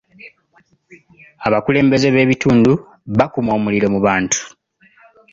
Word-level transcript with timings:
Abakulembeze 1.47 2.07
b'ebitundu 2.15 2.71
bakuma 3.17 3.51
omuliro 3.57 3.87
mu 3.93 3.99
bantu. 4.05 4.39